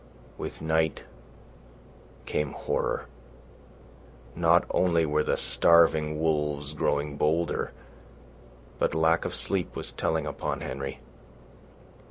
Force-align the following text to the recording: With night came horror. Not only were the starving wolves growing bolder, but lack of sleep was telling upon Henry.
With 0.35 0.63
night 0.63 1.03
came 2.25 2.53
horror. 2.53 3.05
Not 4.35 4.65
only 4.71 5.05
were 5.05 5.21
the 5.21 5.37
starving 5.37 6.19
wolves 6.19 6.73
growing 6.73 7.17
bolder, 7.17 7.71
but 8.79 8.95
lack 8.95 9.25
of 9.25 9.35
sleep 9.35 9.75
was 9.75 9.91
telling 9.91 10.25
upon 10.25 10.61
Henry. 10.61 11.01